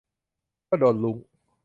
[0.69, 1.17] ก็โดนรุ้ง